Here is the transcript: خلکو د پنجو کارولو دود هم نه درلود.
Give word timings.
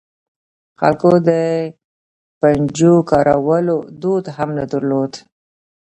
خلکو 0.79 1.11
د 1.27 1.29
پنجو 2.39 2.93
کارولو 3.11 3.77
دود 4.01 4.25
هم 4.35 4.49
نه 4.57 4.65
درلود. 4.71 5.13